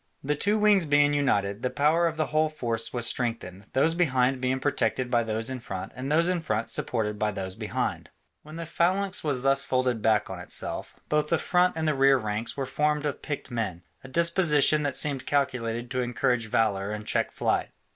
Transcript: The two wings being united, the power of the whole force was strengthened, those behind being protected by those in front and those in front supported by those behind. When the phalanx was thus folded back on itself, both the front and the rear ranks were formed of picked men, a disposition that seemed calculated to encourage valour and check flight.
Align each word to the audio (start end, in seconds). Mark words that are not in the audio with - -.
The 0.23 0.33
two 0.35 0.57
wings 0.57 0.87
being 0.87 1.13
united, 1.13 1.61
the 1.61 1.69
power 1.69 2.07
of 2.07 2.17
the 2.17 2.25
whole 2.25 2.49
force 2.49 2.91
was 2.91 3.05
strengthened, 3.05 3.67
those 3.73 3.93
behind 3.93 4.41
being 4.41 4.59
protected 4.59 5.11
by 5.11 5.21
those 5.21 5.51
in 5.51 5.59
front 5.59 5.91
and 5.95 6.11
those 6.11 6.27
in 6.27 6.41
front 6.41 6.69
supported 6.69 7.19
by 7.19 7.29
those 7.29 7.55
behind. 7.55 8.09
When 8.41 8.55
the 8.55 8.65
phalanx 8.65 9.23
was 9.23 9.43
thus 9.43 9.63
folded 9.63 10.01
back 10.01 10.27
on 10.27 10.39
itself, 10.39 10.95
both 11.07 11.29
the 11.29 11.37
front 11.37 11.77
and 11.77 11.87
the 11.87 11.93
rear 11.93 12.17
ranks 12.17 12.57
were 12.57 12.65
formed 12.65 13.05
of 13.05 13.21
picked 13.21 13.51
men, 13.51 13.83
a 14.03 14.07
disposition 14.07 14.81
that 14.81 14.95
seemed 14.95 15.27
calculated 15.27 15.91
to 15.91 16.01
encourage 16.01 16.47
valour 16.47 16.89
and 16.89 17.05
check 17.05 17.31
flight. 17.31 17.69